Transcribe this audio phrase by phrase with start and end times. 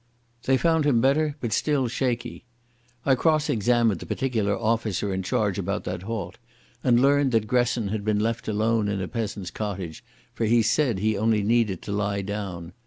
[0.45, 2.43] They found him better, but still shaky.
[3.05, 6.39] I cross examined the particular officer in charge about that halt,
[6.83, 10.03] and learned that Gresson had been left alone in a peasant's cottage,
[10.33, 12.73] for he said he only needed to lie down.